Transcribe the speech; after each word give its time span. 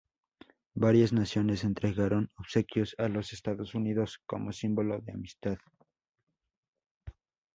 Varias 0.73 1.13
naciones 1.13 1.63
entregaron 1.63 2.31
obsequios 2.39 2.95
a 2.97 3.07
los 3.07 3.33
Estados 3.33 3.75
Unidos 3.75 4.19
como 4.25 4.51
símbolo 4.51 4.97
de 4.97 5.11
amistad. 5.11 5.59